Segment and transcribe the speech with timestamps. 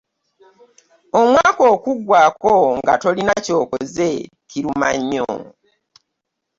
[1.21, 4.09] Omwaka okuggwaako nga tolina ky'okoze
[4.49, 5.27] kiruma nnyo.